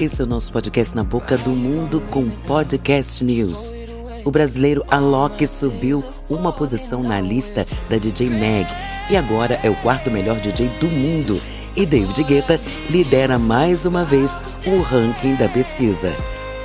Esse 0.00 0.22
é 0.22 0.24
o 0.24 0.28
nosso 0.28 0.52
podcast 0.52 0.94
Na 0.94 1.02
Boca 1.02 1.36
do 1.36 1.50
Mundo 1.50 2.00
com 2.10 2.30
Podcast 2.46 3.24
News. 3.24 3.74
O 4.24 4.30
brasileiro 4.30 4.84
Alok 4.88 5.44
subiu 5.46 6.04
uma 6.30 6.52
posição 6.52 7.02
na 7.02 7.20
lista 7.20 7.66
da 7.90 7.98
DJ 7.98 8.30
Mag 8.30 8.66
e 9.10 9.16
agora 9.16 9.58
é 9.62 9.68
o 9.68 9.74
quarto 9.76 10.08
melhor 10.08 10.38
DJ 10.38 10.68
do 10.80 10.86
mundo. 10.86 11.40
E 11.74 11.84
David 11.84 12.22
Guetta 12.22 12.60
lidera 12.88 13.40
mais 13.40 13.84
uma 13.84 14.04
vez 14.04 14.38
o 14.66 14.80
ranking 14.82 15.34
da 15.34 15.48
pesquisa. 15.48 16.14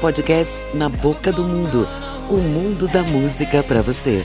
Podcast 0.00 0.62
Na 0.74 0.90
Boca 0.90 1.32
do 1.32 1.42
Mundo 1.42 1.88
o 2.32 2.36
mundo 2.36 2.88
da 2.88 3.02
música 3.02 3.62
para 3.62 3.82
você. 3.82 4.24